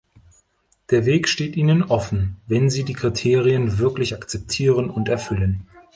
[0.89, 5.67] Der Weg steht ihnen offen, wenn sie die Kriterien wirklich akzeptieren und erfüllen.